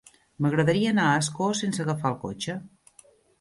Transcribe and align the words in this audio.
M'agradaria 0.45 0.93
anar 0.95 1.03
a 1.09 1.19
Ascó 1.25 1.49
sense 1.61 1.85
agafar 1.85 2.13
el 2.13 2.19
cotxe. 2.25 2.57